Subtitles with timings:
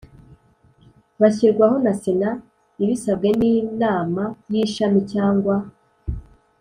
[1.21, 2.31] Bashyirwaho na Sena
[2.83, 5.55] ibisabwe n Inama y ishami cyangwa